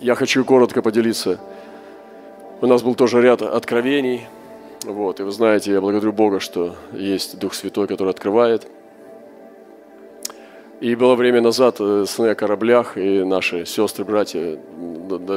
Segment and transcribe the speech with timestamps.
[0.00, 1.40] Я хочу коротко поделиться.
[2.60, 4.26] У нас был тоже ряд откровений.
[4.84, 8.68] Вот, и вы знаете, я благодарю Бога, что есть Дух Святой, который открывает.
[10.80, 14.56] И было время назад э, сны о кораблях, и наши сестры, братья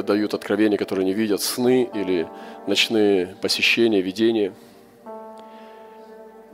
[0.06, 2.28] дают откровения, которые не видят, сны или
[2.68, 4.52] ночные посещения, видения.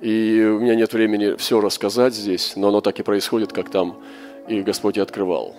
[0.01, 3.99] И у меня нет времени все рассказать здесь, но оно так и происходит, как там
[4.49, 5.55] и Господь и открывал.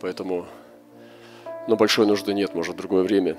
[0.00, 0.46] Поэтому,
[1.68, 3.36] но большой нужды нет, может, в другое время.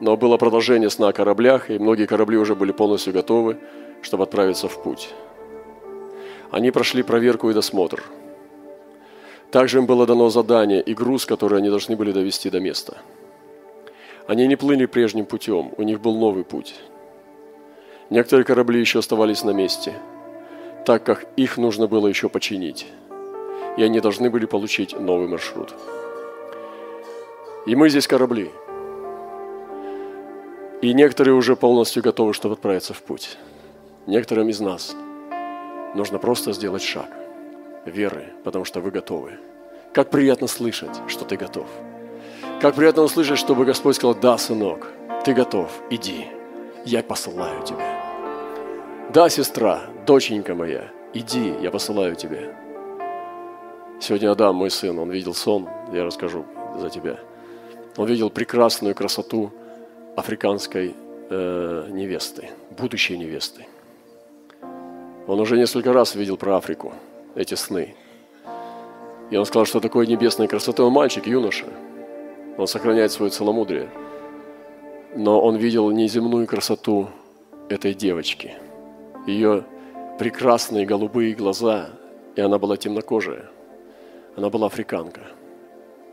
[0.00, 3.58] Но было продолжение сна о кораблях, и многие корабли уже были полностью готовы,
[4.02, 5.10] чтобы отправиться в путь.
[6.52, 8.04] Они прошли проверку и досмотр–
[9.50, 12.98] также им было дано задание и груз, который они должны были довести до места.
[14.28, 16.76] Они не плыли прежним путем, у них был новый путь.
[18.10, 19.94] Некоторые корабли еще оставались на месте,
[20.86, 22.86] так как их нужно было еще починить,
[23.76, 25.74] и они должны были получить новый маршрут.
[27.70, 28.50] И мы здесь корабли.
[30.82, 33.38] И некоторые уже полностью готовы, чтобы отправиться в путь.
[34.08, 34.96] Некоторым из нас
[35.94, 37.08] нужно просто сделать шаг
[37.86, 39.38] веры, потому что вы готовы.
[39.94, 41.68] Как приятно слышать, что ты готов.
[42.60, 44.88] Как приятно услышать, чтобы Господь сказал, да, сынок,
[45.24, 46.26] ты готов, иди,
[46.84, 48.02] я посылаю тебя.
[49.14, 52.52] Да, сестра, доченька моя, иди, я посылаю тебя.
[54.00, 56.44] Сегодня Адам, мой сын, он видел сон, я расскажу
[56.76, 57.29] за тебя.
[58.00, 59.52] Он видел прекрасную красоту
[60.16, 60.94] африканской
[61.28, 63.66] э, невесты, будущей невесты.
[65.26, 66.94] Он уже несколько раз видел про Африку–
[67.34, 67.94] эти сны.
[69.30, 70.82] И он сказал, что такое небесная красота.
[70.82, 71.66] Он мальчик, юноша.
[72.56, 73.90] Он сохраняет свое целомудрие.
[75.14, 77.08] Но он видел неземную красоту
[77.68, 78.54] этой девочки.
[79.26, 79.66] Ее
[80.18, 81.90] прекрасные голубые глаза,
[82.34, 83.50] и она была темнокожая.
[84.36, 85.20] Она была африканка,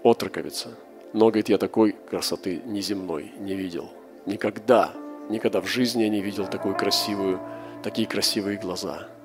[0.04, 0.76] отроковица.
[1.14, 3.90] Но, говорит, я такой красоты неземной не видел.
[4.26, 4.92] Никогда,
[5.30, 7.40] никогда в жизни я не видел такую красивую,
[7.84, 9.08] такие красивые глаза–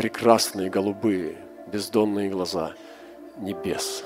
[0.00, 2.72] прекрасные голубые бездонные глаза
[3.36, 4.02] небес.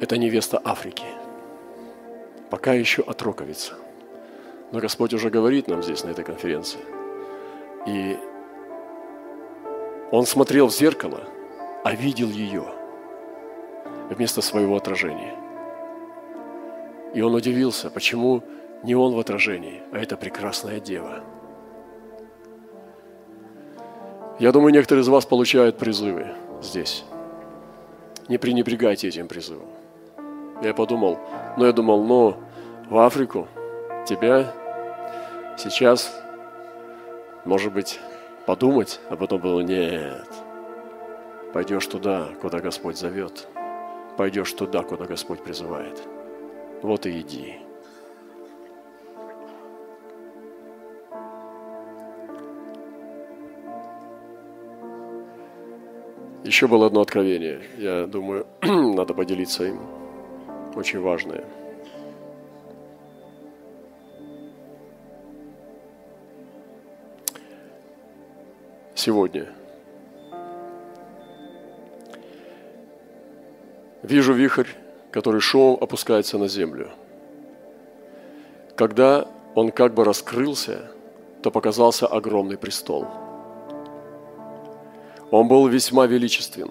[0.00, 1.04] Это невеста Африки.
[2.50, 3.74] Пока еще отроковица.
[4.72, 6.80] Но Господь уже говорит нам здесь, на этой конференции.
[7.86, 8.18] И
[10.10, 11.20] он смотрел в зеркало,
[11.84, 12.64] а видел ее
[14.12, 15.34] вместо своего отражения.
[17.14, 18.42] И он удивился, почему
[18.82, 21.20] не он в отражении, а эта прекрасная дева–
[24.42, 26.26] я думаю, некоторые из вас получают призывы
[26.60, 27.04] здесь.
[28.26, 29.68] Не пренебрегайте этим призывом.
[30.62, 31.18] Я подумал,
[31.56, 32.36] ну я думал, ну
[32.90, 33.46] в Африку
[34.04, 34.52] тебя
[35.56, 36.12] сейчас,
[37.44, 38.00] может быть,
[38.44, 40.28] подумать, а потом было, нет,
[41.52, 43.46] пойдешь туда, куда Господь зовет,
[44.16, 46.00] пойдешь туда, куда Господь призывает.
[46.82, 47.56] Вот и иди.
[56.44, 57.62] Еще было одно откровение.
[57.78, 59.80] Я думаю, надо поделиться им.
[60.74, 61.44] Очень важное.
[68.94, 69.48] Сегодня
[74.02, 74.68] вижу вихрь,
[75.10, 76.90] который шел, опускается на землю.
[78.76, 80.90] Когда он как бы раскрылся,
[81.42, 83.06] то показался огромный престол–
[85.32, 86.70] он был весьма величествен.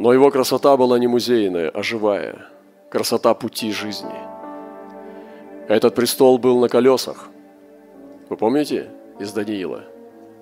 [0.00, 2.48] Но его красота была не музейная, а живая.
[2.90, 4.10] Красота пути жизни.
[5.68, 7.28] Этот престол был на колесах.
[8.28, 8.90] Вы помните
[9.20, 9.84] из Даниила,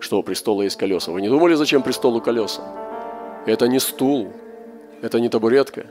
[0.00, 1.12] что у престола есть колеса?
[1.12, 2.62] Вы не думали, зачем престолу колеса?
[3.44, 4.32] Это не стул,
[5.02, 5.86] это не табуретка.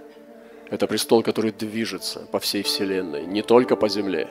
[0.72, 4.28] Это престол, который движется по всей Вселенной, не только по земле,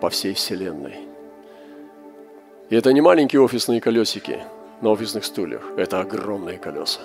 [0.00, 0.96] по всей Вселенной.
[2.68, 4.42] И это не маленькие офисные колесики–
[4.84, 5.62] на офисных стульях.
[5.76, 7.00] Это огромные колеса.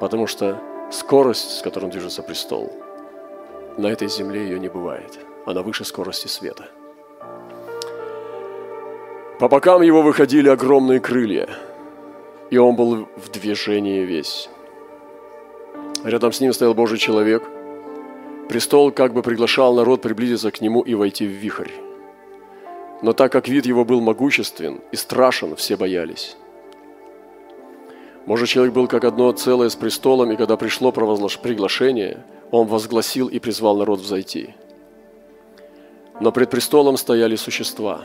[0.00, 0.60] Потому что
[0.90, 2.72] скорость, с которой движется престол,
[3.78, 5.18] на этой земле ее не бывает.
[5.46, 6.68] Она выше скорости света.
[9.38, 11.48] По бокам его выходили огромные крылья,
[12.50, 14.48] и он был в движении весь.
[16.04, 17.48] Рядом с ним стоял Божий человек.
[18.48, 21.70] Престол как бы приглашал народ приблизиться к нему и войти в вихрь.
[23.02, 26.36] Но так как вид его был могуществен и страшен, все боялись.
[28.26, 33.38] Может, человек был как одно целое с престолом, и когда пришло приглашение, он возгласил и
[33.38, 34.54] призвал народ взойти.
[36.20, 38.02] Но пред престолом стояли существа.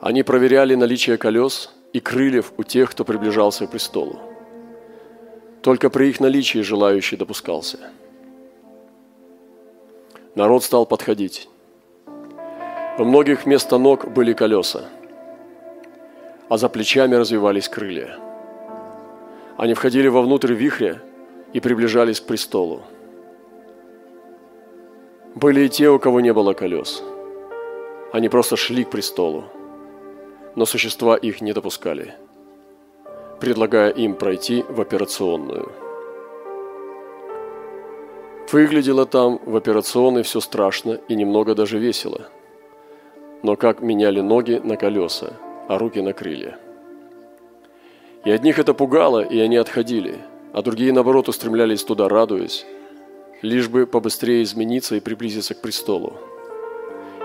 [0.00, 4.31] Они проверяли наличие колес и крыльев у тех, кто приближался к престолу.
[5.62, 7.78] Только при их наличии желающий допускался.
[10.34, 11.48] Народ стал подходить.
[12.98, 14.88] Во многих вместо ног были колеса,
[16.48, 18.18] а за плечами развивались крылья.
[19.56, 21.00] Они входили вовнутрь вихря
[21.52, 22.82] и приближались к престолу.
[25.34, 27.02] Были и те, у кого не было колес.
[28.12, 29.44] Они просто шли к престолу,
[30.56, 32.14] но существа их не допускали,
[33.42, 35.72] предлагая им пройти в операционную.
[38.52, 42.28] Выглядело там в операционной все страшно и немного даже весело.
[43.42, 45.32] Но как меняли ноги на колеса,
[45.68, 46.56] а руки на крылья.
[48.24, 50.18] И одних это пугало, и они отходили,
[50.52, 52.64] а другие, наоборот, устремлялись туда, радуясь,
[53.42, 56.12] лишь бы побыстрее измениться и приблизиться к престолу,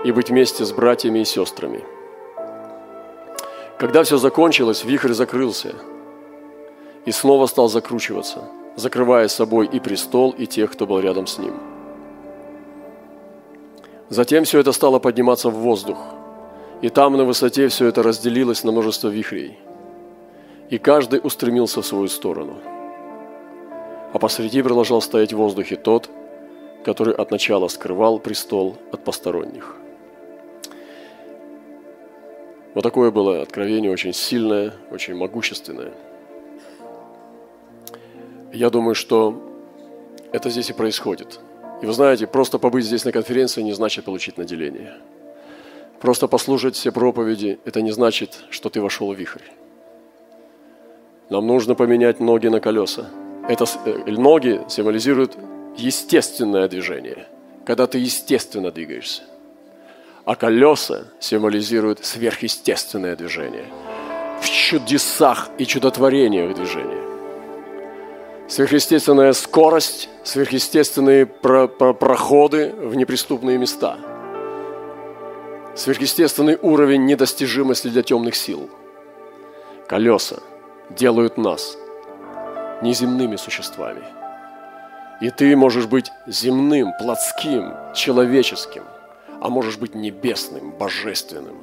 [0.04, 1.84] и быть вместе с братьями и сестрами.
[3.78, 5.76] Когда все закончилось, вихрь закрылся
[7.08, 8.44] и снова стал закручиваться,
[8.76, 11.54] закрывая собой и престол, и тех, кто был рядом с ним.
[14.10, 15.98] Затем все это стало подниматься в воздух,
[16.82, 19.58] и там на высоте все это разделилось на множество вихрей,
[20.70, 22.54] и каждый устремился в свою сторону–
[24.12, 26.08] а посреди продолжал стоять в воздухе тот,
[26.84, 29.76] который от начала скрывал престол от посторонних.
[32.74, 35.92] Вот такое было откровение, очень сильное, очень могущественное.
[38.52, 39.42] Я думаю, что
[40.32, 41.40] это здесь и происходит.
[41.82, 44.94] И вы знаете, просто побыть здесь на конференции не значит получить наделение.
[46.00, 49.42] Просто послушать все проповеди– это не значит, что ты вошел в вихрь.
[51.30, 53.10] Нам нужно поменять ноги на колеса–
[53.48, 55.36] это э, ноги символизируют
[55.74, 57.26] естественное движение,
[57.64, 59.22] когда ты естественно двигаешься.
[60.26, 63.64] А колеса символизируют сверхъестественное движение.
[64.42, 67.07] В чудесах и чудотворениях движения.
[68.48, 73.98] Сверхъестественная скорость, сверхъестественные про- про- проходы в неприступные места.
[75.76, 78.70] Сверхъестественный уровень недостижимости для темных сил.
[79.86, 80.36] Колеса
[80.88, 81.76] делают нас
[82.80, 84.02] неземными существами.
[85.20, 88.84] И ты можешь быть земным, плотским, человеческим,
[89.42, 91.58] а можешь быть небесным, божественным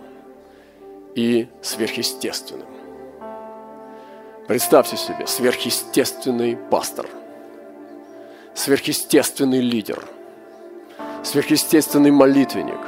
[1.15, 2.74] и сверхъестественным.
[4.47, 7.07] Представьте себе, сверхъестественный пастор,
[8.53, 10.03] сверхъестественный лидер,
[11.23, 12.79] сверхъестественный молитвенник,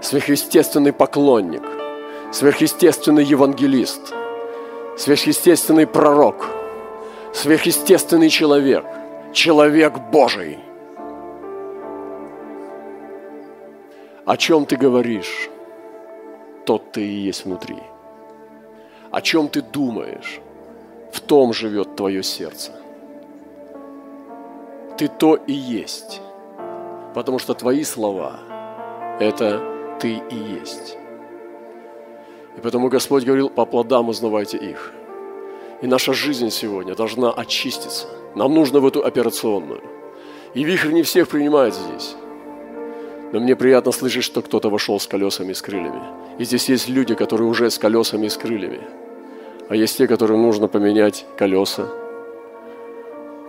[0.00, 1.62] сверхъестественный поклонник,
[2.32, 4.12] сверхъестественный евангелист,
[4.96, 6.46] сверхъестественный пророк–
[7.32, 8.84] сверхъестественный человек,
[9.32, 10.58] человек Божий.
[14.24, 15.48] О чем ты говоришь,
[16.66, 17.78] тот ты и есть внутри.
[19.10, 20.40] О чем ты думаешь,
[21.12, 22.72] в том живет твое сердце.
[24.96, 26.20] Ты то и есть,
[27.14, 28.40] потому что твои слова–
[29.20, 29.62] это
[30.00, 30.96] ты и есть.
[32.56, 34.92] И потому Господь говорил, по плодам узнавайте их–
[35.80, 38.08] и наша жизнь сегодня должна очиститься.
[38.34, 39.80] Нам нужно в эту операционную.
[40.54, 42.16] И вихрь не всех принимает здесь.
[43.32, 46.02] Но мне приятно слышать, что кто-то вошел с колесами и с крыльями.
[46.38, 48.80] И здесь есть люди, которые уже с колесами и с крыльями.
[49.68, 51.88] А есть те, которым нужно поменять колеса,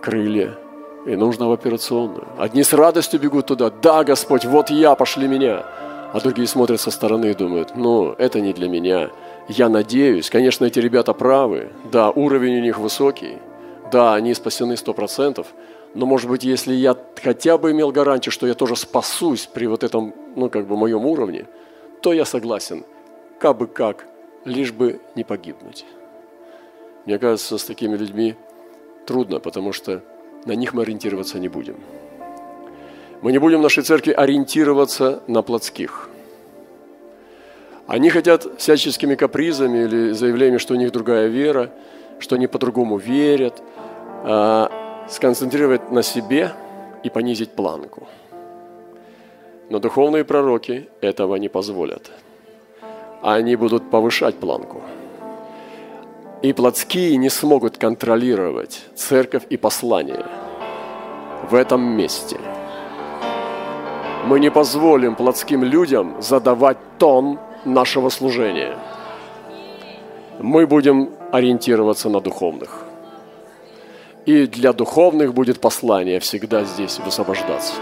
[0.01, 0.57] крылья.
[1.05, 2.27] И нужно в операционную.
[2.37, 3.69] Одни с радостью бегут туда.
[3.69, 5.65] Да, Господь, вот я, пошли меня.
[6.11, 9.11] А другие смотрят со стороны и думают, ну, это не для меня.
[9.47, 13.37] Я надеюсь, конечно, эти ребята правы, да, уровень у них высокий,
[13.91, 15.47] да, они спасены сто процентов,
[15.93, 19.83] но, может быть, если я хотя бы имел гарантию, что я тоже спасусь при вот
[19.83, 21.45] этом, ну, как бы, моем уровне,
[22.01, 22.83] то я согласен,
[23.39, 24.05] как бы как,
[24.45, 25.85] лишь бы не погибнуть.
[27.09, 28.35] Мне кажется, с такими людьми
[29.07, 30.03] трудно, потому что
[30.45, 31.77] на них мы ориентироваться не будем.
[33.23, 36.09] Мы не будем в нашей церкви ориентироваться на плотских–
[37.89, 41.71] они хотят всяческими капризами или заявлениями, что у них другая вера,
[42.19, 43.63] что они по-другому верят,
[44.23, 44.71] а,
[45.09, 46.51] сконцентрировать на себе
[47.01, 48.07] и понизить планку.
[49.71, 52.11] Но духовные пророки этого не позволят.
[53.23, 54.83] Они будут повышать планку.
[56.41, 60.25] И плотские не смогут контролировать церковь и послание
[61.49, 62.37] в этом месте.
[64.25, 68.77] Мы не позволим плотским людям задавать тон нашего служения.
[70.39, 72.85] Мы будем ориентироваться на духовных.
[74.25, 77.73] И для духовных будет послание всегда здесь высвобождаться.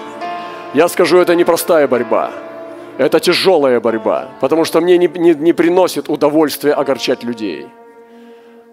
[0.73, 2.31] Я скажу, это непростая борьба.
[2.97, 7.67] Это тяжелая борьба, потому что мне не, не, не приносит удовольствия огорчать людей.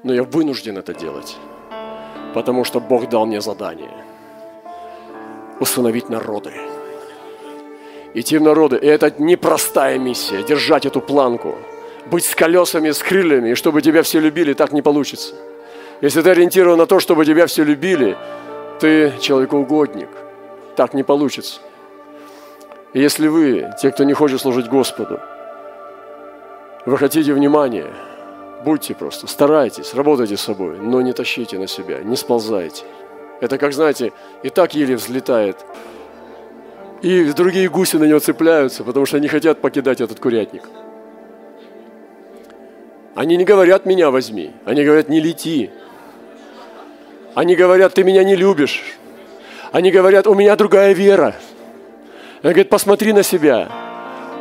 [0.05, 1.37] Но я вынужден это делать.
[2.35, 4.05] Потому что Бог дал мне задание
[5.61, 6.53] установить народы.
[8.15, 8.77] Идти в народы.
[8.77, 11.57] И это непростая миссия, держать эту планку.
[12.11, 15.35] Быть с колесами, с крыльями, и чтобы тебя все любили, так не получится.
[16.01, 18.17] Если ты ориентирован на то, чтобы тебя все любили,
[18.79, 20.09] ты человекоугодник.
[20.77, 21.61] Так не получится.
[22.93, 25.19] И если вы, те, кто не хочет служить Господу,
[26.85, 27.87] вы хотите внимания,
[28.65, 32.85] будьте просто, старайтесь, работайте с собой, но не тащите на себя, не сползайте.
[33.41, 35.57] Это как, знаете, и так еле взлетает,
[37.03, 40.63] и другие гуси на него цепляются, потому что они хотят покидать этот курятник.
[43.15, 45.71] Они не говорят «меня возьми», они говорят «не лети».
[47.35, 48.83] Они говорят «ты меня не любишь».
[49.73, 51.35] Они говорят «у меня другая вера».
[52.43, 53.69] Он говорит «посмотри на себя».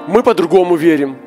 [0.07, 1.17] Мы по-другому верим.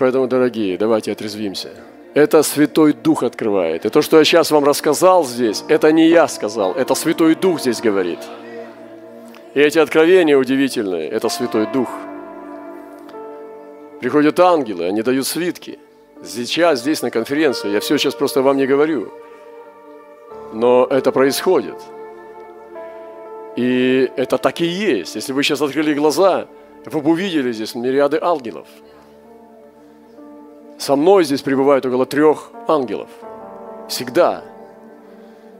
[0.00, 1.68] Поэтому, дорогие, давайте отрезвимся.
[2.14, 3.84] Это Святой Дух открывает.
[3.84, 7.60] И то, что я сейчас вам рассказал здесь, это не я сказал, это Святой Дух
[7.60, 8.18] здесь говорит.
[9.52, 11.90] И эти откровения удивительные, это Святой Дух.
[14.00, 15.78] Приходят ангелы, они дают свитки.
[16.24, 19.12] Сейчас, здесь на конференции, я все сейчас просто вам не говорю.
[20.54, 21.76] Но это происходит.
[23.54, 25.14] И это так и есть.
[25.14, 26.46] Если вы сейчас открыли глаза,
[26.86, 28.66] вы бы увидели здесь мириады ангелов–
[30.80, 33.10] со мной здесь пребывают около трех ангелов.
[33.86, 34.42] Всегда.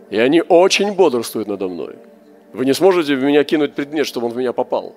[0.08, 1.96] И они очень бодрствуют надо мной.
[2.54, 4.96] Вы не сможете в меня кинуть предмет, чтобы он в меня попал.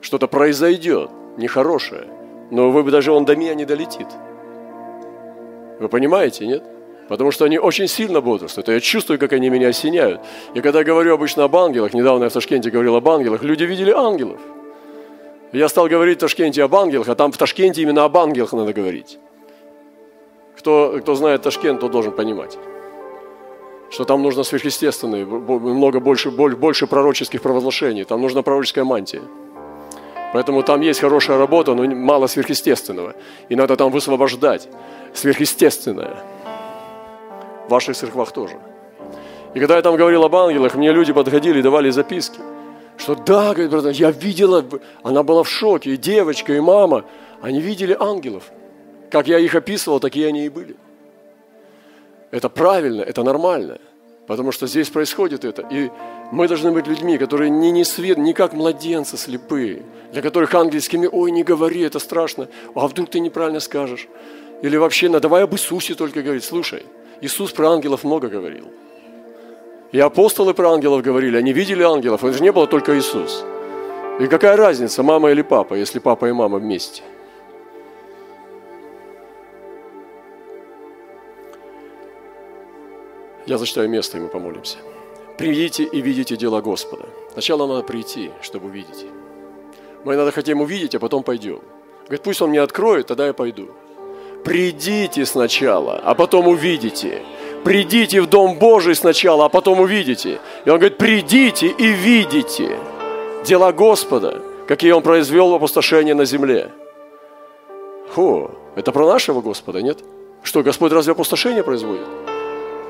[0.00, 2.04] Что-то произойдет, нехорошее.
[2.50, 4.08] Но вы бы даже он до меня не долетит.
[5.80, 6.62] Вы понимаете, нет?
[7.08, 8.68] Потому что они очень сильно бодрствуют.
[8.68, 10.22] Я чувствую, как они меня осеняют.
[10.54, 13.90] И когда говорю обычно об ангелах, недавно я в Ташкенте говорил об ангелах, люди видели
[13.90, 14.40] ангелов–
[15.52, 18.72] я стал говорить в Ташкенте об ангелах, а там в Ташкенте именно об ангелах надо
[18.72, 19.18] говорить.
[20.58, 22.58] Кто, кто знает Ташкент, тот должен понимать,
[23.90, 29.22] что там нужно сверхъестественные, много больше, больше пророческих провозглашений, там нужна пророческая мантия.
[30.34, 33.14] Поэтому там есть хорошая работа, но мало сверхъестественного.
[33.48, 34.68] И надо там высвобождать
[35.14, 36.22] сверхъестественное.
[37.66, 38.56] В ваших церквах тоже.
[39.54, 42.40] И когда я там говорил об ангелах, мне люди подходили и давали записки–
[42.98, 44.64] что да, говорит, брат, я видела,
[45.02, 47.04] она была в шоке, и девочка, и мама,
[47.40, 48.50] они видели ангелов.
[49.10, 50.76] Как я их описывал, такие они и были.
[52.30, 53.78] Это правильно, это нормально,
[54.26, 55.66] потому что здесь происходит это.
[55.70, 55.90] И
[56.30, 61.08] мы должны быть людьми, которые не, не свет, не как младенцы слепые, для которых ангельскими,
[61.10, 64.08] ой, не говори, это страшно, а вдруг ты неправильно скажешь.
[64.60, 66.44] Или вообще, ну, давай об Иисусе только говорить.
[66.44, 66.82] Слушай,
[67.20, 68.66] Иисус про ангелов много говорил.
[69.90, 73.44] И апостолы про ангелов говорили, они видели ангелов, это же не было только Иисус.
[74.20, 77.02] И какая разница, мама или папа, если папа и мама вместе?
[83.46, 84.76] Я зачитаю место, и мы помолимся.
[85.38, 87.06] «Придите и видите дела Господа».
[87.32, 89.06] Сначала надо прийти, чтобы увидеть.
[90.04, 91.60] Мы надо хотим увидеть, а потом пойдем.
[92.06, 93.68] Говорит, пусть Он мне откроет, тогда я пойду.
[94.44, 97.22] Придите сначала, а потом увидите
[97.64, 100.40] придите в Дом Божий сначала, а потом увидите.
[100.64, 102.78] И он говорит, придите и видите
[103.44, 106.70] дела Господа, какие Он произвел в опустошении на земле.
[108.14, 109.98] Фу, это про нашего Господа, нет?
[110.42, 112.06] Что, Господь разве опустошение производит?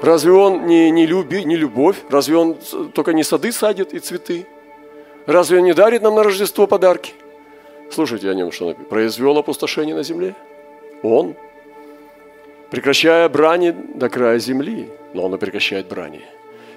[0.02, 1.96] Разве Он не, не, люби, не любовь?
[2.08, 2.56] Разве Он
[2.94, 4.46] только не сады садит и цветы?
[5.26, 7.14] Разве Он не дарит нам на Рождество подарки?
[7.90, 10.34] Слушайте о нем, что он произвел опустошение на земле.
[11.02, 11.34] Он–
[12.70, 16.22] прекращая брани до края земли, но он и прекращает брани.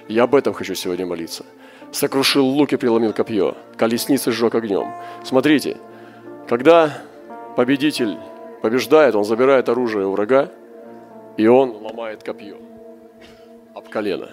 [0.08, 1.44] Я об этом хочу сегодня молиться.
[1.92, 4.94] Сокрушил лук и преломил копье, колесницы сжег огнем.
[5.24, 5.76] Смотрите,
[6.48, 7.02] когда
[7.56, 8.16] победитель
[8.62, 10.50] побеждает, он забирает оружие у врага,
[11.36, 12.56] и он ломает копье
[13.74, 14.30] об колено.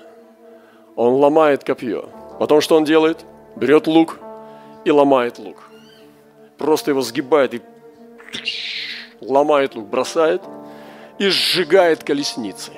[0.95, 2.09] Он ломает копье.
[2.39, 3.25] Потом что он делает?
[3.55, 4.19] Берет лук
[4.85, 5.69] и ломает лук.
[6.57, 7.61] Просто его сгибает и
[9.21, 10.41] ломает лук, бросает–
[11.19, 12.71] и сжигает колесницы.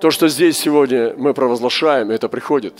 [0.00, 2.74] То, что здесь сегодня мы провозглашаем, это приходит,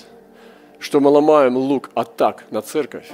[0.79, 3.09] что мы ломаем лук атак на церковь,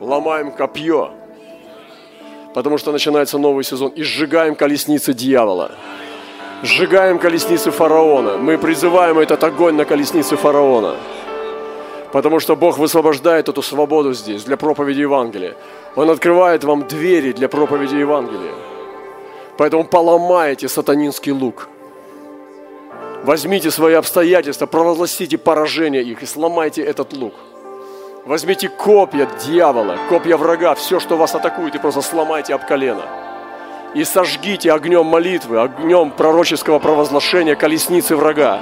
[0.00, 1.10] ломаем копье,
[2.54, 5.72] потому что начинается новый сезон, и сжигаем колесницы дьявола,
[6.62, 8.38] сжигаем колесницы фараона.
[8.38, 10.96] Мы призываем этот огонь на колесницы фараона,
[12.12, 15.54] потому что Бог высвобождает эту свободу здесь для проповеди Евангелия.
[15.96, 18.65] Он открывает вам двери для проповеди Евангелия.
[19.58, 21.68] Поэтому поломайте сатанинский лук.
[23.24, 27.34] Возьмите свои обстоятельства, провозгласите поражение их и сломайте этот лук.
[28.24, 33.02] Возьмите копья дьявола, копья врага, все, что вас атакует, и просто сломайте об колено.
[33.94, 38.60] и сожгите огнем молитвы, огнем пророческого провозглашения колесницы врага.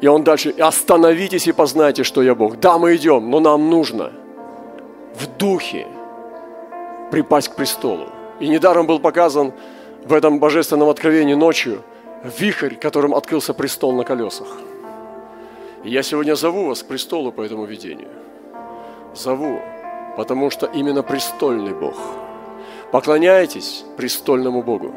[0.00, 2.58] И он дальше, остановитесь и познайте, что я Бог.
[2.58, 4.12] Да, мы идем, но нам нужно
[5.14, 5.86] в духе
[7.10, 8.06] припасть к престолу.
[8.40, 9.52] И недаром был показан
[10.04, 11.82] в этом божественном откровении ночью
[12.38, 14.48] вихрь, которым открылся престол на колесах.
[15.84, 18.08] И я сегодня зову вас к престолу по этому видению.
[19.14, 19.60] Зову
[20.16, 21.96] потому что именно престольный Бог.
[22.90, 24.92] Поклоняйтесь престольному Богу.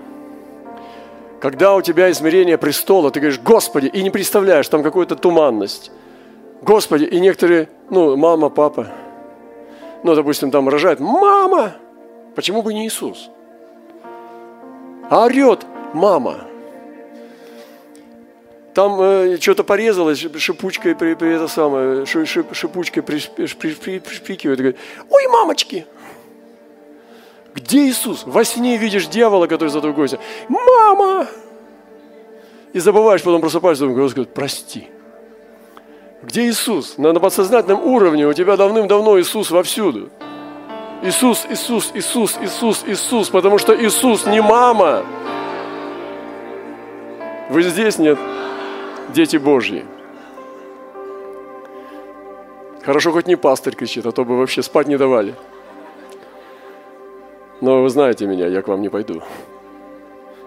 [1.40, 5.92] Когда у тебя измерение престола, ты говоришь, Господи, и не представляешь, там какая-то туманность.
[6.62, 8.88] Господи, и некоторые, ну, мама, папа,
[10.04, 11.74] ну, допустим, там рожает, мама,
[12.36, 13.30] почему бы не Иисус?
[15.10, 16.48] А орет, мама–
[18.74, 24.78] там э, что-то порезалось, шипучкой, при, при, это самое, шип, шипучкой пришпикивает и говорит,
[25.10, 25.86] ой, мамочки,
[27.54, 28.24] где Иисус?
[28.26, 30.20] Во сне видишь дьявола, который за тобой гостя.
[30.50, 31.28] Мама!
[32.74, 34.88] И забываешь, потом просыпаешься, думаешь, Господи, прости.
[36.24, 36.98] Где Иисус?
[36.98, 40.10] На, на подсознательном уровне у тебя давным-давно Иисус вовсюду.
[41.04, 45.04] Иисус, Иисус, Иисус, Иисус, Иисус, потому что Иисус не мама.
[47.50, 48.18] Вы здесь нет?
[49.14, 49.86] дети Божьи.
[52.84, 55.36] Хорошо, хоть не пастырь кричит, а то бы вообще спать не давали.
[57.62, 59.22] Но вы знаете меня, я к вам не пойду.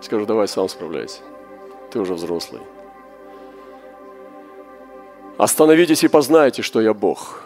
[0.03, 1.21] Скажу, давай сам справляйся.
[1.91, 2.61] Ты уже взрослый.
[5.39, 7.43] Остановитесь и познайте, что я Бог.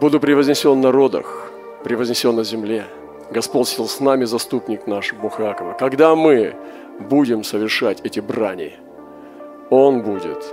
[0.00, 1.50] Буду превознесен в народах,
[1.84, 2.86] превознесен на земле.
[3.30, 5.74] Господь сел с нами, заступник наш, Бог Иакова.
[5.78, 6.54] Когда мы
[6.98, 8.74] будем совершать эти брани–
[9.70, 10.44] он будет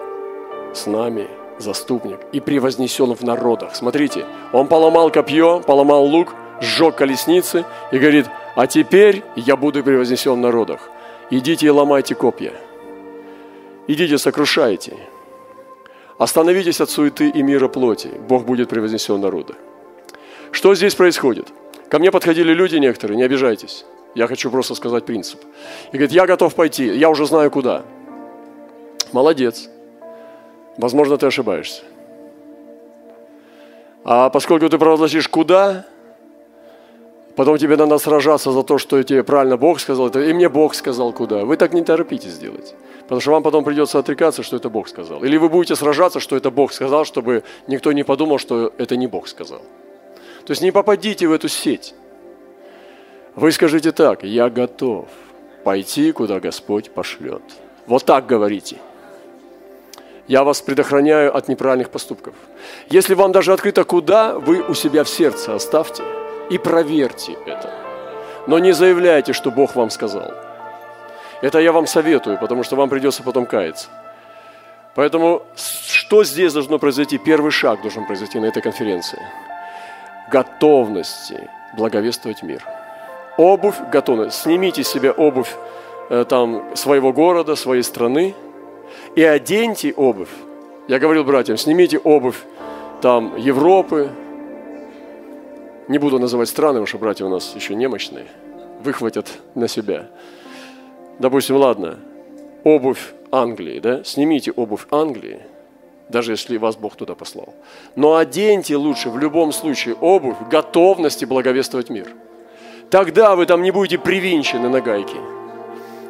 [0.73, 1.27] с нами
[1.59, 3.75] заступник и превознесен в народах.
[3.75, 10.33] Смотрите, он поломал копье, поломал лук, сжег колесницы и говорит, а теперь я буду превознесен
[10.33, 10.89] в народах.
[11.29, 12.53] Идите и ломайте копья.
[13.87, 14.97] Идите, сокрушайте.
[16.21, 18.09] Остановитесь от суеты и мира плоти.
[18.29, 19.55] Бог будет превознесен народы.
[20.51, 21.47] Что здесь происходит?
[21.89, 23.85] Ко мне подходили люди некоторые, не обижайтесь.
[24.13, 25.39] Я хочу просто сказать принцип.
[25.91, 27.81] И говорит, я готов пойти, я уже знаю куда.
[29.11, 29.67] Молодец.
[30.77, 31.81] Возможно, ты ошибаешься.
[34.03, 35.87] А поскольку ты провозгласишь куда,
[37.41, 41.11] потом тебе надо сражаться за то, что тебе правильно Бог сказал, и мне Бог сказал
[41.11, 41.43] куда.
[41.43, 42.75] Вы так не торопитесь сделать.
[43.01, 45.23] Потому что вам потом придется отрекаться, что это Бог сказал.
[45.23, 49.07] Или вы будете сражаться, что это Бог сказал, чтобы никто не подумал, что это не
[49.07, 49.57] Бог сказал.
[50.45, 51.95] То есть не попадите в эту сеть.
[53.35, 55.07] Вы скажите так, я готов
[55.63, 57.41] пойти, куда Господь пошлет.
[57.87, 58.77] Вот так говорите–
[60.27, 62.35] я вас предохраняю от неправильных поступков.
[62.89, 66.03] Если вам даже открыто куда, вы у себя в сердце оставьте
[66.51, 67.69] и проверьте это.
[68.47, 70.31] Но не заявляйте, что Бог вам сказал.
[71.41, 73.87] Это я вам советую, потому что вам придется потом каяться.
[74.95, 77.17] Поэтому что здесь должно произойти?
[77.17, 79.19] Первый шаг должен произойти на этой конференции.
[80.31, 82.61] Готовности благовествовать мир.
[83.37, 84.41] Обувь, готовность.
[84.41, 85.55] Снимите себе обувь
[86.09, 88.35] э, там, своего города, своей страны–
[89.15, 90.29] и оденьте обувь.
[90.87, 92.37] Я говорил братьям, снимите обувь
[93.01, 94.09] там Европы,
[95.87, 98.27] не буду называть страны, потому что братья у нас еще немощные,
[98.83, 100.07] выхватят на себя.
[101.19, 101.99] Допустим, ладно,
[102.63, 105.39] обувь Англии, да, снимите обувь Англии,
[106.09, 107.53] даже если вас Бог туда послал.
[107.95, 112.07] Но оденьте лучше в любом случае обувь готовности благовествовать мир.
[112.89, 115.15] Тогда вы там не будете привинчены на гайки.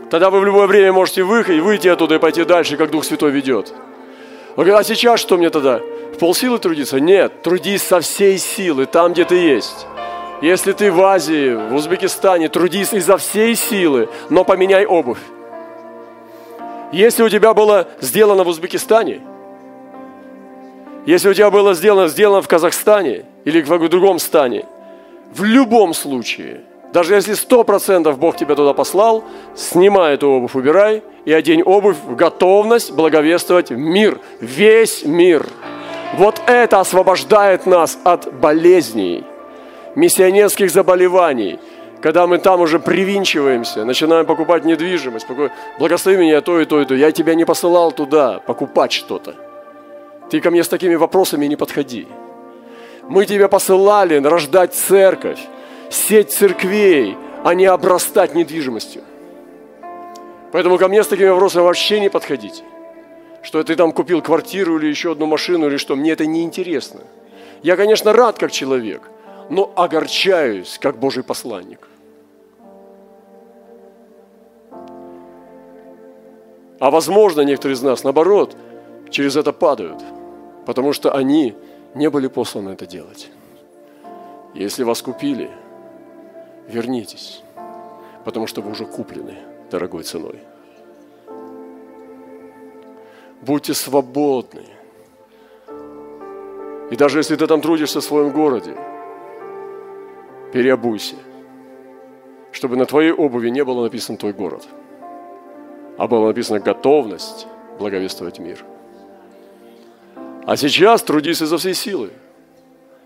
[0.09, 3.31] Тогда вы в любое время можете выйти, выйти оттуда и пойти дальше, как Дух Святой
[3.31, 3.73] ведет.
[4.57, 5.79] А сейчас что мне тогда?
[6.21, 6.99] Полсилы трудиться?
[6.99, 9.87] Нет, трудись со всей силы, там, где ты есть.
[10.43, 15.17] Если ты в Азии, в Узбекистане, трудись изо всей силы, но поменяй обувь.
[16.91, 19.21] Если у тебя было сделано в Узбекистане,
[21.07, 24.67] если у тебя было сделано, сделано в Казахстане или в другом стане,
[25.33, 26.61] в любом случае–
[26.93, 29.23] даже если сто процентов Бог тебя туда послал,
[29.55, 35.47] снимай эту обувь, убирай и одень обувь в готовность благовествовать мир, весь мир.
[36.13, 39.23] Вот это освобождает нас от болезней,
[39.95, 41.59] миссионерских заболеваний,
[42.01, 45.25] когда мы там уже привинчиваемся, начинаем покупать недвижимость,
[45.79, 46.95] благослови меня то и то и то.
[46.95, 49.35] Я тебя не посылал туда покупать что-то.
[50.29, 52.07] Ты ко мне с такими вопросами не подходи.
[53.07, 55.39] Мы тебя посылали рождать церковь
[55.89, 59.03] сеть церквей, а не обрастать недвижимостью.
[60.51, 62.63] Поэтому ко мне с такими вопросами вообще не подходите.
[63.41, 67.01] Что ты там купил квартиру или еще одну машину или что, мне это не интересно.
[67.63, 69.01] Я, конечно, рад как человек,
[69.49, 71.87] но огорчаюсь, как Божий посланник.
[76.79, 78.55] А возможно, некоторые из нас, наоборот,
[79.11, 80.01] через это падают,
[80.65, 81.55] потому что они
[81.93, 83.29] не были посланы это делать.
[84.55, 85.51] Если вас купили,
[86.67, 87.43] вернитесь,
[88.25, 89.37] потому что вы уже куплены
[89.69, 90.39] дорогой ценой.
[93.41, 94.63] Будьте свободны.
[96.91, 98.75] И даже если ты там трудишься в своем городе,
[100.53, 101.15] переобуйся,
[102.51, 104.67] чтобы на твоей обуви не было написано «твой город»,
[105.97, 107.47] а было написано «готовность
[107.79, 108.63] благовествовать мир».
[110.45, 112.11] А сейчас трудись изо всей силы.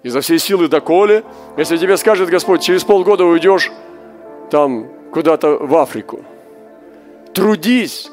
[0.04, 1.24] Изо всей силы доколе,
[1.58, 3.72] если тебе скажет Господь, через полгода уйдешь
[4.52, 6.24] там куда-то в Африку.
[7.34, 8.10] Трудись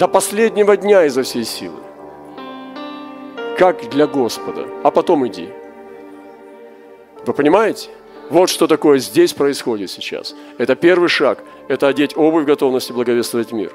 [0.00, 1.78] до последнего дня изо всей силы.
[3.58, 4.66] Как для Господа.
[4.82, 5.50] А потом иди.
[7.26, 7.90] Вы понимаете?
[8.30, 10.34] Вот что такое здесь происходит сейчас.
[10.56, 11.44] Это первый шаг.
[11.68, 13.74] Это одеть обувь готовности благовествовать мир.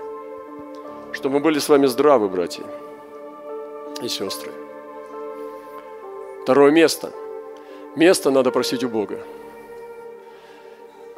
[1.13, 2.63] Чтобы мы были с вами здравы, братья
[4.01, 4.51] и сестры.
[6.41, 7.11] Второе место.
[7.95, 9.19] Место надо просить у Бога.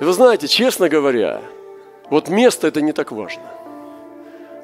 [0.02, 1.42] И вы знаете, честно говоря,
[2.10, 3.67] вот место это не так важно.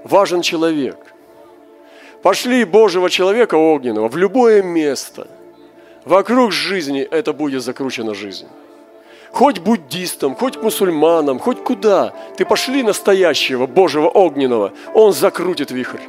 [0.03, 0.97] Важен человек.
[2.21, 5.27] Пошли Божьего человека огненного в любое место.
[6.05, 8.47] Вокруг жизни это будет закручена жизнь.
[9.31, 12.13] Хоть буддистам, хоть мусульманам, хоть куда.
[12.37, 16.01] Ты пошли настоящего Божьего огненного, он закрутит вихрь.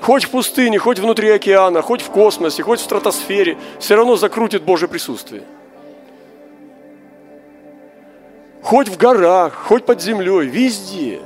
[0.00, 4.62] Хоть в пустыне, хоть внутри океана, хоть в космосе, хоть в стратосфере, все равно закрутит
[4.62, 5.42] Божье присутствие.
[8.62, 11.20] Хоть в горах, хоть под землей, везде.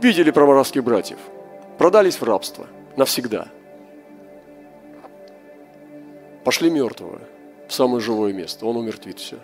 [0.00, 1.18] Видели проморавских братьев?
[1.76, 3.48] Продались в рабство навсегда.
[6.44, 7.20] Пошли мертвого
[7.66, 9.38] в самое живое место, он умертвит все.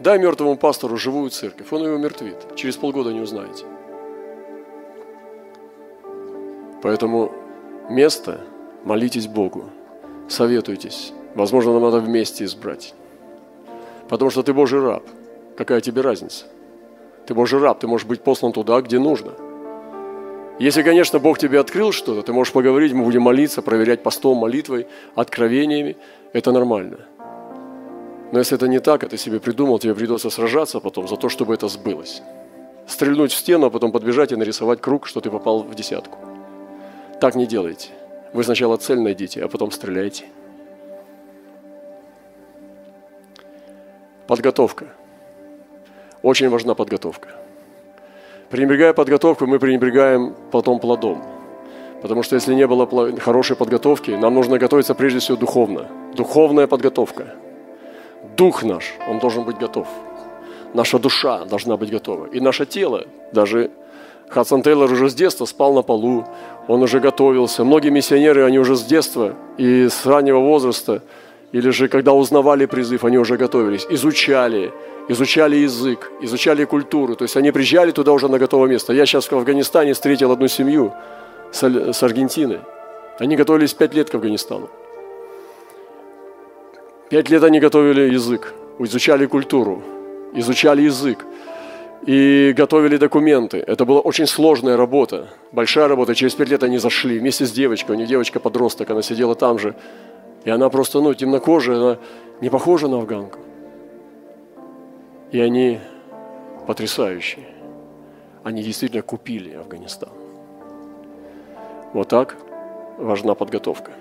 [0.00, 2.56] Дай мертвому пастору живую церковь, он ее умертвит.
[2.56, 3.64] Через полгода не узнаете.
[6.82, 7.32] Поэтому
[7.88, 8.40] место,
[8.84, 9.66] молитесь Богу,
[10.28, 11.12] советуйтесь.
[11.34, 12.94] Возможно, нам надо вместе избрать.
[14.08, 15.04] Потому что ты Божий раб.
[15.56, 16.46] Какая тебе разница?
[17.26, 19.32] Ты Божий раб, ты можешь быть послан туда, где нужно.
[20.60, 24.86] Если, конечно, Бог тебе открыл что-то, ты можешь поговорить, мы будем молиться, проверять постом, молитвой,
[25.14, 25.96] откровениями.
[26.34, 26.98] Это нормально.
[28.30, 31.30] Но если это не так, а ты себе придумал, тебе придется сражаться потом за то,
[31.30, 32.20] чтобы это сбылось.
[32.86, 36.18] Стрельнуть в стену, а потом подбежать и нарисовать круг, что ты попал в десятку.
[37.22, 37.88] Так не делайте.
[38.34, 40.26] Вы сначала цель найдите, а потом стреляйте.
[44.26, 44.88] Подготовка.
[46.20, 47.39] Очень важна подготовка.
[48.50, 51.22] Пренебрегая подготовку, мы пренебрегаем потом плодом.
[52.02, 52.88] Потому что если не было
[53.20, 55.86] хорошей подготовки, нам нужно готовиться прежде всего духовно.
[56.16, 57.36] Духовная подготовка.
[58.36, 59.86] Дух наш, он должен быть готов.
[60.74, 62.26] Наша душа должна быть готова.
[62.26, 63.70] И наше тело, даже
[64.28, 66.24] Хадсон Тейлор уже с детства спал на полу,
[66.66, 67.62] он уже готовился.
[67.62, 71.02] Многие миссионеры, они уже с детства и с раннего возраста,
[71.52, 74.72] или же когда узнавали призыв, они уже готовились, изучали,
[75.08, 77.16] изучали язык, изучали культуру.
[77.16, 78.92] То есть они приезжали туда уже на готовое место.
[78.92, 80.92] Я сейчас в Афганистане встретил одну семью
[81.52, 82.60] с Аргентины.
[83.18, 84.70] Они готовились пять лет к Афганистану.
[87.10, 89.82] Пять лет они готовили язык, изучали культуру,
[90.32, 91.26] изучали язык
[92.06, 93.58] и готовили документы.
[93.58, 96.14] Это была очень сложная работа, большая работа.
[96.14, 97.96] Через пять лет они зашли вместе с девочкой.
[97.96, 99.74] У них девочка-подросток, она сидела там же.
[100.44, 101.98] И она просто, ну, темнокожая, она
[102.40, 103.38] не похожа на афганку.
[105.32, 105.80] И они
[106.66, 107.46] потрясающие.
[108.42, 110.10] Они действительно купили Афганистан.
[111.92, 112.36] Вот так
[112.96, 113.92] важна подготовка.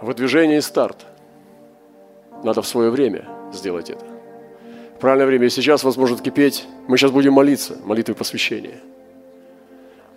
[0.00, 1.06] Выдвижение и старт.
[2.42, 4.04] Надо в свое время сделать это.
[4.96, 5.46] В правильное время.
[5.46, 6.66] И сейчас вас может кипеть.
[6.86, 8.80] Мы сейчас будем молиться, молитвы посвящения.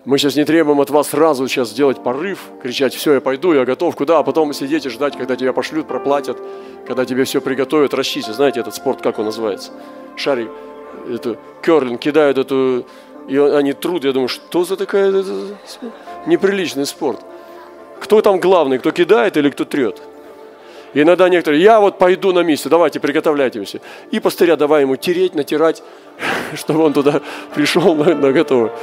[0.06, 3.64] Мы сейчас не требуем от вас сразу сейчас сделать порыв, кричать, все, я пойду, я
[3.64, 6.38] готов, куда, а потом сидеть и ждать, когда тебя пошлют, проплатят,
[6.86, 8.36] когда тебе все приготовят, расчистят.
[8.36, 9.72] Знаете, этот спорт, как он называется?
[10.18, 10.50] Шарик,
[11.10, 12.86] это керлинг, кидают эту,
[13.30, 14.04] и они труд.
[14.04, 15.58] Я думаю, что за такая это,
[16.26, 17.22] неприличный спорт?
[18.02, 20.02] Кто там главный, кто кидает или кто трет?
[20.94, 23.78] И иногда некоторые, я вот пойду на миссию, давайте приготовляйтесь.
[24.12, 25.82] И пастыря давай ему тереть, натирать,
[26.56, 27.22] чтобы он туда
[27.56, 28.74] пришел на, на готово.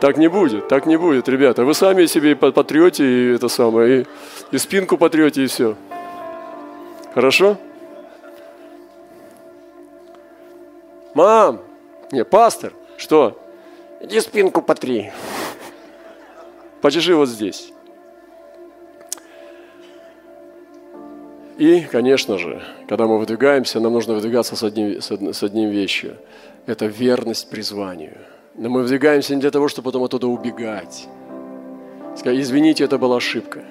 [0.00, 1.64] Так не будет, так не будет, ребята.
[1.64, 4.06] Вы сами себе потрете и это самое, и,
[4.50, 5.76] и спинку потрете, и все.
[7.14, 7.58] Хорошо?
[11.14, 11.60] Мам,
[12.12, 13.38] не, пастор, что?
[14.00, 15.12] Иди спинку потри.
[16.80, 17.72] Почеши вот здесь.
[21.58, 25.68] И, конечно же, когда мы выдвигаемся, нам нужно выдвигаться с одним, с, одним, с одним
[25.68, 26.16] вещью.
[26.64, 28.16] Это верность призванию.
[28.54, 31.08] Но мы выдвигаемся не для того, чтобы потом оттуда убегать.
[32.16, 33.62] Сказать, извините, это была ошибка.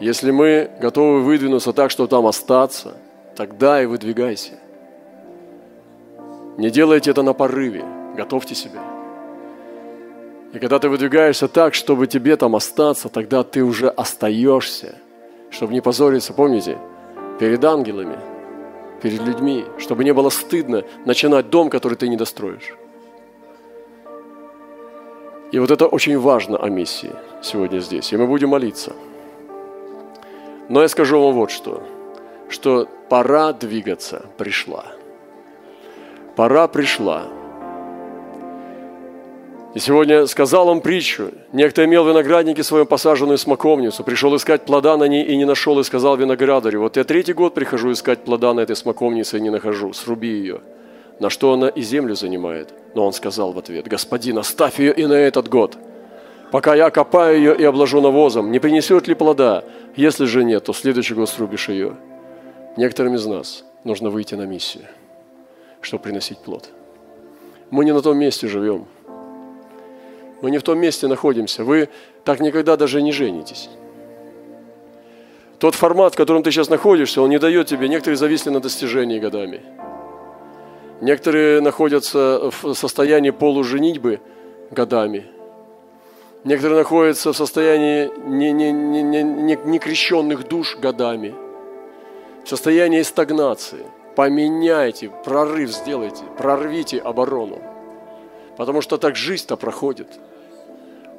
[0.00, 2.96] Если мы готовы выдвинуться так, чтобы там остаться,
[3.36, 4.58] тогда и выдвигайся.
[6.56, 7.84] Не делайте это на порыве.
[8.16, 8.82] Готовьте себя.
[10.52, 14.96] И когда ты выдвигаешься так, чтобы тебе там остаться, тогда ты уже остаешься,
[15.50, 16.78] чтобы не позориться, помните,
[17.38, 18.18] перед ангелами,
[19.00, 22.74] перед людьми, чтобы не было стыдно начинать дом, который ты не достроишь.
[25.52, 27.12] И вот это очень важно о миссии
[27.42, 28.12] сегодня здесь.
[28.12, 28.94] И мы будем молиться.
[30.70, 31.82] Но я скажу вам вот что,
[32.48, 34.86] что пора двигаться пришла.
[36.36, 37.24] Пора пришла.
[39.74, 41.30] И сегодня сказал он притчу.
[41.52, 45.84] Некто имел виноградники свою посаженную смоковницу, пришел искать плода на ней и не нашел, и
[45.84, 49.92] сказал виноградарю, вот я третий год прихожу искать плода на этой смоковнице и не нахожу,
[49.92, 50.60] сруби ее.
[51.22, 52.74] На что она и землю занимает.
[52.96, 55.78] Но он сказал в ответ, господин, оставь ее и на этот год,
[56.50, 59.62] пока я копаю ее и обложу навозом, не принесет ли плода?
[59.94, 61.94] Если же нет, то в следующий год срубишь ее.
[62.76, 64.82] Некоторым из нас нужно выйти на миссию,
[65.80, 66.70] чтобы приносить плод.
[67.70, 68.86] Мы не на том месте живем–
[70.42, 71.62] мы не в том месте находимся.
[71.62, 71.88] Вы
[72.24, 73.68] так никогда даже не женитесь.
[75.60, 77.88] Тот формат, в котором ты сейчас находишься, он не дает тебе.
[77.88, 79.60] Некоторые зависли на достижении годами.
[81.02, 84.20] Некоторые находятся в состоянии полуженитьбы
[84.70, 85.26] годами.
[86.44, 88.08] Некоторые находятся в состоянии
[89.64, 91.34] некрещенных не, не, не, не душ годами.
[92.44, 93.80] В состоянии стагнации.
[94.14, 97.58] Поменяйте, прорыв сделайте, прорвите оборону.
[98.56, 100.06] Потому что так жизнь-то проходит.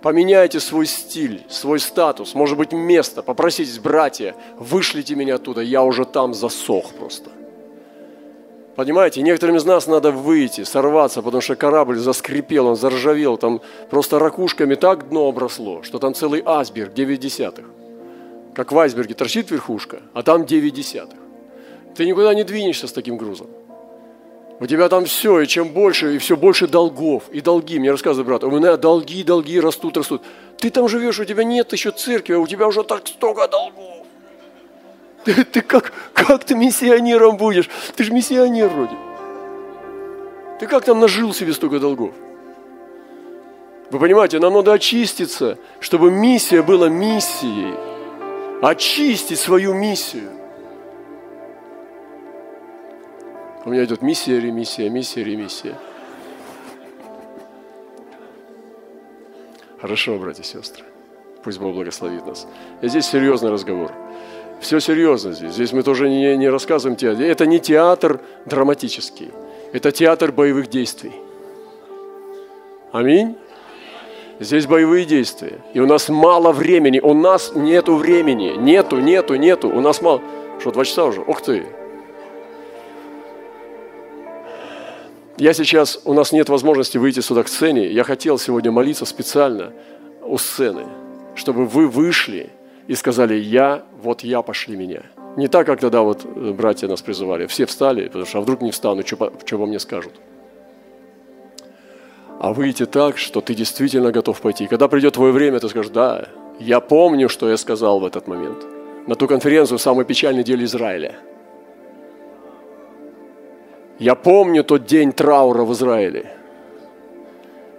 [0.01, 3.21] Поменяйте свой стиль, свой статус, может быть, место.
[3.21, 7.31] Попроситесь, братья, вышлите меня оттуда, я уже там засох просто.
[8.75, 14.17] Понимаете, некоторым из нас надо выйти, сорваться, потому что корабль заскрипел, он заржавел, там просто
[14.17, 17.65] ракушками так дно обросло, что там целый айсберг 9 десятых.
[18.55, 21.19] Как в айсберге торчит верхушка, а там 9 десятых.
[21.95, 23.47] Ты никуда не двинешься с таким грузом.
[24.59, 27.77] У тебя там все, и чем больше, и все больше долгов, и долги.
[27.77, 30.23] Мне рассказывает брат, у меня долги, долги растут, растут.
[30.57, 34.02] Ты там живешь, у тебя нет еще церкви, а у тебя уже так столько долгов.
[35.23, 37.69] Ты, ты как, как ты миссионером будешь?
[37.95, 38.95] Ты же миссионер вроде.
[40.59, 42.13] Ты как там нажил себе столько долгов?
[43.89, 47.73] Вы понимаете, нам надо очиститься, чтобы миссия была миссией.
[48.61, 50.29] Очистить свою миссию–
[53.65, 55.79] У меня идет миссия, ремиссия, миссия, ремиссия.
[59.79, 60.83] Хорошо, братья и сестры.
[61.43, 62.45] Пусть Бог благословит нас.
[62.81, 63.93] И здесь серьезный разговор.
[64.63, 65.51] Все серьезно здесь.
[65.51, 67.21] Здесь мы тоже не, не рассказываем театр.
[67.21, 69.29] Это не театр драматический.
[69.73, 71.11] Это театр боевых действий.
[72.93, 73.35] Аминь.
[74.39, 75.59] Здесь боевые действия.
[75.73, 77.01] И у нас мало времени.
[77.01, 78.53] У нас нету времени.
[78.57, 79.67] Нету, нету, нету.
[79.67, 80.21] У нас мало.
[80.61, 81.19] Что, два часа уже?
[81.19, 81.65] Ух ты.
[85.35, 87.87] Я сейчас, у нас нет возможности выйти сюда к сцене.
[87.87, 89.73] Я хотел сегодня молиться специально
[90.21, 90.85] у сцены,
[91.35, 92.49] чтобы вы вышли
[92.87, 95.01] и сказали, я, вот я, пошли меня.
[95.37, 97.47] Не так, как тогда вот э, братья нас призывали.
[97.47, 100.13] Все встали, потому что а вдруг не встану, что, что мне скажут.
[102.39, 104.67] А выйти так, что ты действительно готов пойти.
[104.67, 106.27] когда придет твое время, ты скажешь, да,
[106.59, 108.65] я помню, что я сказал в этот момент.
[109.07, 111.15] На ту конференцию самый печальный день Израиля–
[113.99, 116.35] я помню тот день траура в Израиле.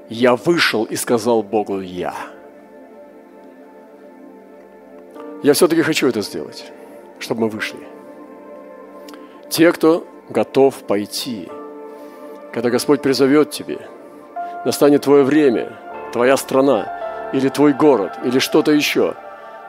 [0.09, 2.14] Я вышел и сказал Богу «Я».
[5.44, 6.72] Я все-таки хочу это сделать,
[7.20, 7.78] чтобы мы вышли.
[9.48, 11.48] Те, кто готов пойти,
[12.52, 13.78] когда Господь призовет тебе,
[14.64, 15.78] настанет твое время,
[16.12, 19.14] твоя страна, или твой город, или что-то еще,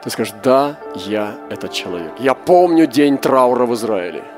[0.02, 2.12] ты скажешь, да, я этот человек.
[2.18, 4.24] Я помню день траура в Израиле–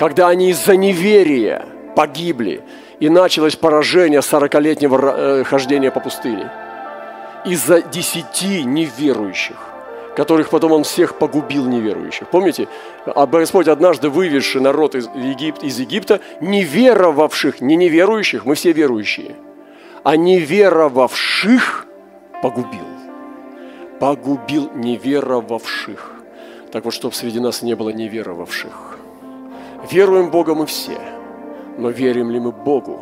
[0.00, 2.62] когда они из-за неверия погибли,
[3.00, 6.50] и началось поражение сорокалетнего э, хождения по пустыне.
[7.44, 9.58] Из-за десяти неверующих,
[10.20, 12.28] которых потом он всех погубил неверующих.
[12.28, 12.68] Помните,
[13.06, 19.34] а Господь однажды вывезший народ из, Египта, из Египта, неверовавших, не неверующих, мы все верующие,
[20.04, 21.86] а неверовавших
[22.42, 22.84] погубил.
[23.98, 26.12] Погубил неверовавших.
[26.70, 28.98] Так вот, чтобы среди нас не было неверовавших.
[29.90, 31.00] Веруем Бога мы все,
[31.78, 33.00] но верим ли мы Богу?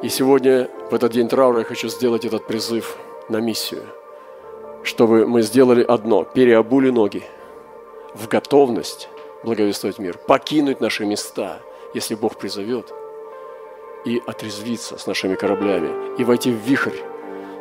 [0.00, 2.96] И сегодня, в этот день траура, я хочу сделать этот призыв
[3.28, 3.82] на миссию,
[4.82, 7.22] чтобы мы сделали одно, переобули ноги,
[8.14, 9.08] в готовность
[9.44, 11.60] благовествовать мир, покинуть наши места,
[11.94, 12.92] если Бог призовет,
[14.04, 16.96] и отрезвиться с нашими кораблями, и войти в вихрь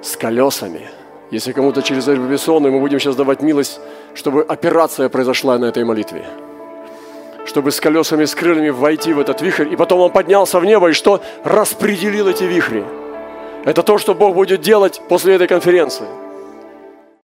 [0.02, 0.90] с колесами.
[1.30, 3.80] Если кому-то через бессонный, мы будем сейчас давать милость,
[4.16, 6.26] чтобы операция произошла на этой молитве.
[7.46, 10.90] Чтобы с колесами, с крыльями войти в этот вихрь, и потом он поднялся в небо,
[10.90, 11.22] и что?
[11.44, 12.84] Распределил эти вихри.
[13.66, 16.08] Это то, что Бог будет делать после этой конференции–